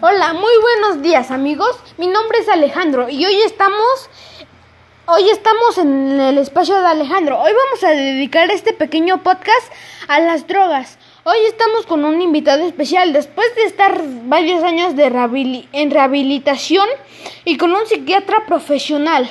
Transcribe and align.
Hola, 0.00 0.32
muy 0.32 0.52
buenos 0.60 1.00
días 1.00 1.30
amigos. 1.30 1.78
Mi 1.96 2.08
nombre 2.08 2.38
es 2.40 2.48
Alejandro 2.48 3.08
y 3.08 3.24
hoy 3.24 3.36
estamos 3.42 4.10
hoy 5.06 5.30
estamos 5.30 5.78
en 5.78 6.20
el 6.20 6.38
espacio 6.38 6.74
de 6.74 6.86
Alejandro. 6.88 7.40
Hoy 7.40 7.52
vamos 7.52 7.84
a 7.84 7.90
dedicar 7.90 8.50
este 8.50 8.72
pequeño 8.72 9.22
podcast 9.22 9.72
a 10.08 10.18
las 10.18 10.48
drogas. 10.48 10.98
Hoy 11.22 11.36
estamos 11.46 11.86
con 11.86 12.04
un 12.04 12.20
invitado 12.20 12.66
especial 12.66 13.12
después 13.12 13.46
de 13.54 13.62
estar 13.62 14.02
varios 14.24 14.64
años 14.64 14.96
de 14.96 15.04
en 15.72 15.90
rehabilitación 15.92 16.88
y 17.44 17.58
con 17.58 17.72
un 17.72 17.86
psiquiatra 17.86 18.44
profesional. 18.46 19.30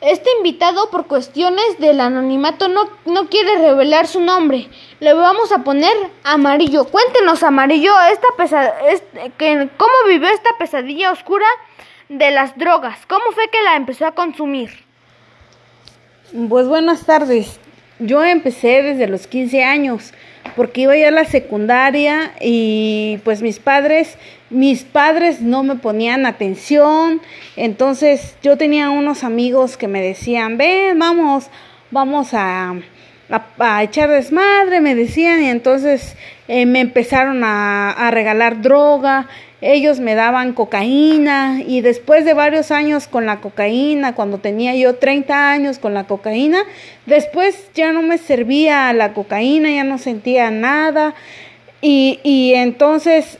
Este 0.00 0.30
invitado, 0.36 0.90
por 0.90 1.08
cuestiones 1.08 1.78
del 1.80 2.00
anonimato, 2.00 2.68
no, 2.68 2.88
no 3.04 3.28
quiere 3.28 3.58
revelar 3.58 4.06
su 4.06 4.20
nombre. 4.20 4.68
Le 5.00 5.12
vamos 5.12 5.50
a 5.50 5.64
poner 5.64 5.92
Amarillo. 6.22 6.84
Cuéntenos, 6.84 7.42
Amarillo, 7.42 7.92
esta 8.12 8.28
que, 9.36 9.68
cómo 9.76 9.92
vivió 10.06 10.28
esta 10.28 10.50
pesadilla 10.56 11.10
oscura 11.10 11.46
de 12.08 12.30
las 12.30 12.56
drogas. 12.56 13.06
¿Cómo 13.06 13.32
fue 13.32 13.48
que 13.50 13.60
la 13.62 13.74
empezó 13.74 14.06
a 14.06 14.12
consumir? 14.12 14.70
Pues 16.48 16.68
buenas 16.68 17.04
tardes. 17.04 17.58
Yo 17.98 18.22
empecé 18.22 18.82
desde 18.82 19.08
los 19.08 19.26
15 19.26 19.64
años 19.64 20.12
porque 20.58 20.80
iba 20.80 20.96
ya 20.96 21.06
a 21.06 21.12
la 21.12 21.24
secundaria 21.24 22.32
y 22.40 23.20
pues 23.22 23.42
mis 23.42 23.60
padres, 23.60 24.18
mis 24.50 24.82
padres 24.82 25.40
no 25.40 25.62
me 25.62 25.76
ponían 25.76 26.26
atención, 26.26 27.22
entonces 27.54 28.34
yo 28.42 28.58
tenía 28.58 28.90
unos 28.90 29.22
amigos 29.22 29.76
que 29.76 29.86
me 29.86 30.02
decían, 30.02 30.58
ven, 30.58 30.98
vamos, 30.98 31.46
vamos 31.92 32.30
a, 32.32 32.74
a, 33.30 33.82
echar 33.82 34.10
desmadre, 34.10 34.80
me 34.80 34.94
decían, 34.94 35.42
y 35.42 35.48
entonces 35.48 36.16
eh, 36.48 36.66
me 36.66 36.80
empezaron 36.80 37.44
a, 37.44 37.90
a 37.90 38.10
regalar 38.10 38.62
droga, 38.62 39.28
ellos 39.60 39.98
me 39.98 40.14
daban 40.14 40.52
cocaína 40.52 41.60
y 41.66 41.80
después 41.80 42.24
de 42.24 42.32
varios 42.32 42.70
años 42.70 43.08
con 43.08 43.26
la 43.26 43.40
cocaína, 43.40 44.14
cuando 44.14 44.38
tenía 44.38 44.74
yo 44.76 44.94
30 44.94 45.50
años 45.50 45.78
con 45.78 45.94
la 45.94 46.04
cocaína, 46.04 46.62
después 47.06 47.70
ya 47.74 47.92
no 47.92 48.02
me 48.02 48.18
servía 48.18 48.92
la 48.92 49.12
cocaína, 49.14 49.70
ya 49.70 49.84
no 49.84 49.98
sentía 49.98 50.50
nada. 50.50 51.14
Y, 51.80 52.20
y 52.22 52.54
entonces 52.54 53.38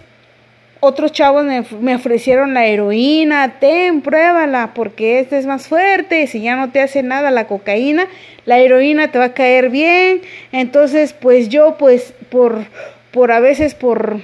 otros 0.80 1.12
chavos 1.12 1.44
me, 1.44 1.94
ofrecieron 1.94 2.54
la 2.54 2.66
heroína, 2.66 3.58
ten, 3.58 4.00
pruébala, 4.00 4.72
porque 4.74 5.20
esta 5.20 5.36
es 5.36 5.46
más 5.46 5.68
fuerte, 5.68 6.26
si 6.26 6.40
ya 6.40 6.56
no 6.56 6.70
te 6.70 6.80
hace 6.80 7.02
nada 7.02 7.30
la 7.30 7.46
cocaína, 7.46 8.06
la 8.44 8.58
heroína 8.58 9.10
te 9.10 9.18
va 9.18 9.26
a 9.26 9.34
caer 9.34 9.70
bien, 9.70 10.22
entonces 10.52 11.12
pues 11.12 11.48
yo 11.48 11.76
pues 11.78 12.14
por, 12.30 12.64
por 13.10 13.32
a 13.32 13.40
veces 13.40 13.74
por 13.74 14.20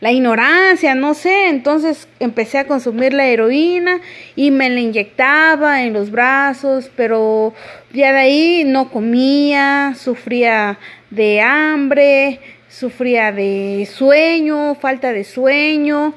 la 0.00 0.10
ignorancia, 0.10 0.96
no 0.96 1.14
sé, 1.14 1.48
entonces 1.48 2.08
empecé 2.18 2.58
a 2.58 2.66
consumir 2.66 3.12
la 3.12 3.26
heroína 3.26 4.00
y 4.34 4.50
me 4.50 4.68
la 4.68 4.80
inyectaba 4.80 5.84
en 5.84 5.92
los 5.92 6.10
brazos, 6.10 6.90
pero 6.96 7.54
ya 7.92 8.12
de 8.12 8.18
ahí 8.18 8.64
no 8.66 8.90
comía, 8.90 9.94
sufría 9.96 10.78
de 11.10 11.40
hambre, 11.40 12.40
sufría 12.72 13.32
de 13.32 13.86
sueño, 13.90 14.74
falta 14.74 15.12
de 15.12 15.24
sueño. 15.24 16.14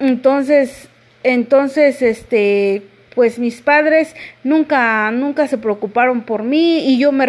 Entonces, 0.00 0.88
entonces 1.22 2.02
este 2.02 2.82
pues 3.14 3.38
mis 3.38 3.60
padres 3.60 4.14
nunca 4.44 5.10
nunca 5.10 5.46
se 5.48 5.58
preocuparon 5.58 6.22
por 6.22 6.42
mí 6.42 6.88
y 6.88 6.98
yo 6.98 7.12
me 7.12 7.26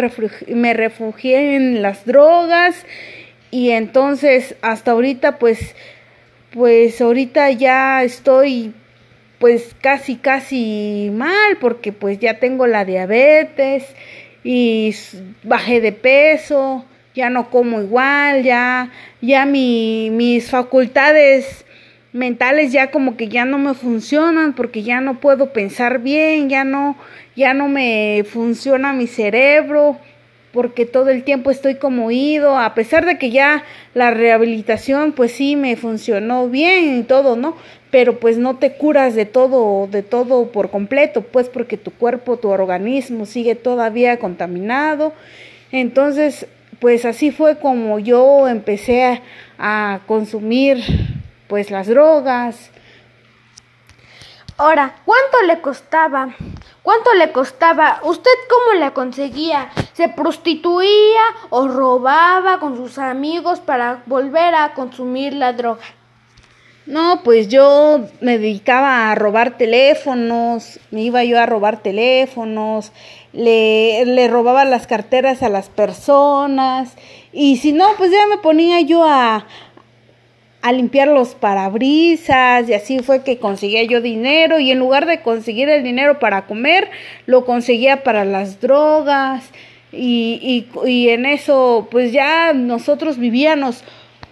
me 0.48 0.74
refugié 0.74 1.56
en 1.56 1.82
las 1.82 2.06
drogas 2.06 2.86
y 3.50 3.70
entonces 3.70 4.54
hasta 4.62 4.92
ahorita 4.92 5.38
pues 5.38 5.74
pues 6.52 7.00
ahorita 7.00 7.50
ya 7.50 8.02
estoy 8.04 8.72
pues 9.38 9.74
casi 9.80 10.16
casi 10.16 11.10
mal 11.12 11.58
porque 11.60 11.92
pues 11.92 12.18
ya 12.20 12.38
tengo 12.38 12.66
la 12.66 12.84
diabetes 12.84 13.84
y 14.44 14.94
bajé 15.42 15.80
de 15.80 15.92
peso, 15.92 16.84
ya 17.14 17.30
no 17.30 17.50
como 17.50 17.80
igual, 17.80 18.42
ya 18.42 18.90
ya 19.20 19.46
mi, 19.46 20.10
mis 20.10 20.50
facultades 20.50 21.64
mentales 22.12 22.72
ya 22.72 22.90
como 22.90 23.16
que 23.16 23.28
ya 23.28 23.44
no 23.44 23.58
me 23.58 23.74
funcionan 23.74 24.52
porque 24.54 24.82
ya 24.82 25.00
no 25.00 25.20
puedo 25.20 25.52
pensar 25.52 26.00
bien, 26.00 26.48
ya 26.48 26.64
no 26.64 26.96
ya 27.36 27.54
no 27.54 27.68
me 27.68 28.24
funciona 28.28 28.92
mi 28.92 29.06
cerebro 29.06 29.98
porque 30.52 30.84
todo 30.84 31.08
el 31.08 31.24
tiempo 31.24 31.50
estoy 31.50 31.76
como 31.76 32.06
oído, 32.06 32.58
a 32.58 32.74
pesar 32.74 33.06
de 33.06 33.16
que 33.18 33.30
ya 33.30 33.64
la 33.94 34.10
rehabilitación 34.10 35.12
pues 35.12 35.32
sí 35.32 35.56
me 35.56 35.76
funcionó 35.76 36.48
bien 36.48 36.98
y 36.98 37.02
todo, 37.04 37.36
¿no? 37.36 37.56
Pero 37.90 38.20
pues 38.20 38.36
no 38.36 38.56
te 38.56 38.74
curas 38.74 39.14
de 39.14 39.24
todo, 39.24 39.86
de 39.86 40.02
todo 40.02 40.52
por 40.52 40.70
completo, 40.70 41.22
pues 41.22 41.48
porque 41.48 41.78
tu 41.78 41.90
cuerpo, 41.90 42.36
tu 42.36 42.48
organismo 42.48 43.24
sigue 43.26 43.54
todavía 43.54 44.18
contaminado. 44.18 45.14
Entonces, 45.72 46.46
pues 46.82 47.04
así 47.04 47.30
fue 47.30 47.60
como 47.60 48.00
yo 48.00 48.48
empecé 48.48 49.22
a, 49.56 50.00
consumir 50.08 50.82
pues 51.46 51.70
las 51.70 51.86
drogas. 51.86 52.72
Ahora, 54.58 54.96
¿cuánto 55.04 55.42
le 55.46 55.60
costaba? 55.60 56.30
¿Cuánto 56.82 57.14
le 57.14 57.30
costaba? 57.30 58.00
¿Usted 58.02 58.32
cómo 58.50 58.80
la 58.80 58.92
conseguía? 58.92 59.70
¿Se 59.92 60.08
prostituía 60.08 61.22
o 61.50 61.68
robaba 61.68 62.58
con 62.58 62.76
sus 62.76 62.98
amigos 62.98 63.60
para 63.60 64.02
volver 64.06 64.56
a 64.56 64.74
consumir 64.74 65.34
la 65.34 65.52
droga? 65.52 65.84
No, 66.84 67.20
pues 67.22 67.46
yo 67.48 68.08
me 68.20 68.38
dedicaba 68.38 69.10
a 69.10 69.14
robar 69.14 69.56
teléfonos, 69.56 70.80
me 70.90 71.02
iba 71.02 71.22
yo 71.22 71.38
a 71.38 71.46
robar 71.46 71.80
teléfonos, 71.80 72.90
le, 73.32 74.04
le 74.04 74.26
robaba 74.26 74.64
las 74.64 74.88
carteras 74.88 75.44
a 75.44 75.48
las 75.48 75.68
personas 75.68 76.96
y 77.32 77.58
si 77.58 77.72
no, 77.72 77.86
pues 77.96 78.10
ya 78.10 78.26
me 78.26 78.38
ponía 78.38 78.80
yo 78.80 79.04
a, 79.04 79.46
a 80.60 80.72
limpiar 80.72 81.06
los 81.06 81.36
parabrisas 81.36 82.68
y 82.68 82.74
así 82.74 82.98
fue 82.98 83.22
que 83.22 83.38
conseguía 83.38 83.84
yo 83.84 84.00
dinero 84.00 84.58
y 84.58 84.72
en 84.72 84.80
lugar 84.80 85.06
de 85.06 85.22
conseguir 85.22 85.68
el 85.68 85.84
dinero 85.84 86.18
para 86.18 86.46
comer, 86.46 86.90
lo 87.26 87.44
conseguía 87.44 88.02
para 88.02 88.24
las 88.24 88.60
drogas 88.60 89.44
y, 89.92 90.66
y, 90.84 90.90
y 90.90 91.10
en 91.10 91.26
eso 91.26 91.86
pues 91.92 92.10
ya 92.10 92.52
nosotros 92.54 93.18
vivíamos, 93.18 93.84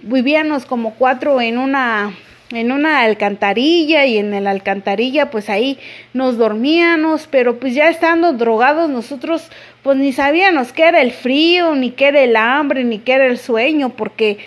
vivíamos 0.03 0.67
como 0.67 0.95
cuatro 0.95 1.41
en 1.41 1.57
una 1.57 2.13
en 2.53 2.73
una 2.73 3.03
alcantarilla 3.03 4.07
y 4.07 4.19
en 4.19 4.43
la 4.43 4.51
alcantarilla 4.51 5.31
pues 5.31 5.49
ahí 5.49 5.79
nos 6.13 6.37
dormíamos, 6.37 7.29
pero 7.31 7.61
pues 7.61 7.75
ya 7.75 7.89
estando 7.89 8.33
drogados 8.33 8.91
nosotros 8.91 9.51
pues 9.83 9.97
ni 9.97 10.13
sabíamos 10.13 10.73
qué 10.73 10.85
era 10.85 11.01
el 11.01 11.13
frío, 11.13 11.75
ni 11.75 11.93
qué 11.93 12.09
era 12.09 12.21
el 12.21 12.37
hambre, 12.37 12.85
ni 12.85 12.99
qué 12.99 13.13
era 13.13 13.27
el 13.27 13.39
sueño, 13.39 13.91
porque 13.91 14.39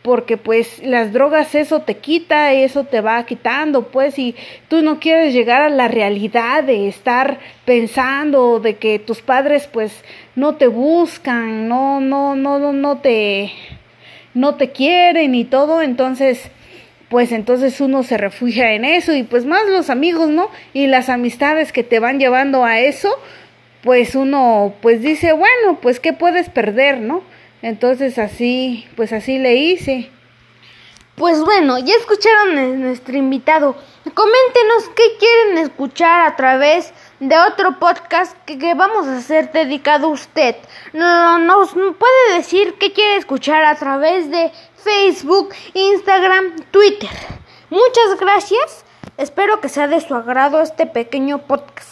porque 0.00 0.36
pues 0.36 0.82
las 0.84 1.12
drogas 1.12 1.54
eso 1.54 1.82
te 1.82 1.98
quita, 1.98 2.52
eso 2.52 2.82
te 2.82 3.00
va 3.00 3.24
quitando, 3.24 3.86
pues 3.88 4.18
y 4.18 4.34
tú 4.66 4.82
no 4.82 4.98
quieres 4.98 5.32
llegar 5.32 5.62
a 5.62 5.68
la 5.68 5.86
realidad 5.86 6.64
de 6.64 6.88
estar 6.88 7.38
pensando 7.64 8.58
de 8.58 8.76
que 8.76 8.98
tus 8.98 9.22
padres 9.22 9.68
pues 9.72 9.92
no 10.34 10.56
te 10.56 10.66
buscan, 10.66 11.68
no 11.68 12.00
no 12.00 12.34
no 12.34 12.58
no, 12.58 12.72
no 12.72 12.98
te 12.98 13.52
no 14.34 14.56
te 14.56 14.70
quieren 14.72 15.34
y 15.34 15.44
todo, 15.44 15.82
entonces 15.82 16.50
pues 17.12 17.30
entonces 17.30 17.78
uno 17.82 18.02
se 18.04 18.16
refugia 18.16 18.72
en 18.72 18.86
eso 18.86 19.12
y 19.12 19.22
pues 19.22 19.44
más 19.44 19.68
los 19.68 19.90
amigos, 19.90 20.30
¿no? 20.30 20.48
Y 20.72 20.86
las 20.86 21.10
amistades 21.10 21.70
que 21.70 21.84
te 21.84 22.00
van 22.00 22.18
llevando 22.18 22.64
a 22.64 22.80
eso, 22.80 23.14
pues 23.82 24.14
uno 24.14 24.72
pues 24.80 25.02
dice, 25.02 25.34
bueno, 25.34 25.78
pues 25.82 26.00
qué 26.00 26.14
puedes 26.14 26.48
perder, 26.48 27.00
¿no? 27.00 27.22
Entonces 27.60 28.16
así, 28.16 28.86
pues 28.96 29.12
así 29.12 29.36
le 29.36 29.56
hice. 29.56 30.08
Pues 31.14 31.42
bueno, 31.42 31.78
ya 31.78 31.94
escucharon 31.96 32.56
a 32.56 32.62
nuestro 32.68 33.14
invitado. 33.14 33.76
Coméntenos 34.14 34.88
qué 34.96 35.02
quieren 35.18 35.58
escuchar 35.58 36.22
a 36.26 36.34
través 36.36 36.94
de 37.20 37.38
otro 37.38 37.78
podcast 37.78 38.36
que, 38.46 38.74
vamos 38.74 39.06
a 39.06 39.18
hacer 39.18 39.52
dedicado 39.52 40.06
a 40.06 40.10
usted. 40.10 40.56
No, 40.94 41.38
nos 41.38 41.72
puede 41.72 42.36
decir 42.36 42.74
qué 42.80 42.94
quiere 42.94 43.16
escuchar 43.16 43.64
a 43.64 43.74
través 43.76 44.30
de 44.30 44.50
Facebook, 44.82 45.54
Instagram, 45.74 46.56
Twitter. 46.70 47.10
Muchas 47.70 48.18
gracias. 48.18 48.84
Espero 49.16 49.60
que 49.60 49.68
sea 49.68 49.86
de 49.86 50.00
su 50.00 50.14
agrado 50.14 50.60
este 50.60 50.86
pequeño 50.86 51.46
podcast. 51.46 51.90